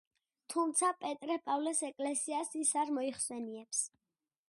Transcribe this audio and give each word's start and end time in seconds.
თუმცა 0.53 0.89
პეტრე-პავლეს 1.03 1.83
ეკლესიას 1.91 2.53
ის 2.65 2.75
არ 2.85 2.97
მოიხსენიებს. 2.99 3.89